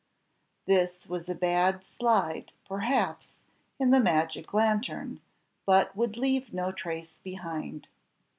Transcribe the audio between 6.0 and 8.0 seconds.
leave no trace behind.